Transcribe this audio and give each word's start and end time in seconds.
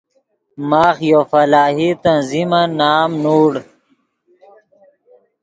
ماخ 0.69 0.97
یو 1.09 1.21
فلاحی 1.31 1.89
تنظیمن 2.03 2.67
نام 2.79 3.09
نوڑ 3.23 3.53